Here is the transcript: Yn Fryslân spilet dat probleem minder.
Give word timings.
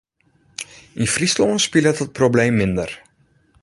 Yn 1.01 1.11
Fryslân 1.15 1.59
spilet 1.65 1.97
dat 1.99 2.15
probleem 2.19 2.53
minder. 2.61 2.91